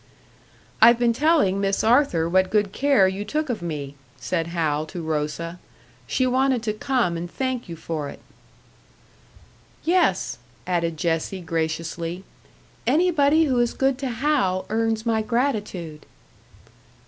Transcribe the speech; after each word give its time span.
"I've 0.81 0.97
been 0.97 1.13
telling 1.13 1.61
Miss 1.61 1.83
Arthur 1.83 2.27
what 2.27 2.49
good 2.49 2.71
care 2.71 3.07
you 3.07 3.23
took 3.23 3.51
of 3.51 3.61
me," 3.61 3.93
said 4.19 4.47
Hal 4.47 4.87
to 4.87 4.99
Rosa. 5.03 5.59
"She 6.07 6.25
wanted 6.25 6.63
to 6.63 6.73
come 6.73 7.15
and 7.17 7.29
thank 7.29 7.69
you 7.69 7.75
for 7.75 8.09
it." 8.09 8.17
"Yes," 9.83 10.39
added 10.65 10.97
Jessie, 10.97 11.41
graciously. 11.41 12.23
"Anybody 12.87 13.45
who 13.45 13.59
is 13.59 13.75
good 13.75 13.99
to 13.99 14.09
Hal 14.09 14.65
earns 14.69 15.05
my 15.05 15.21
gratitude." 15.21 16.07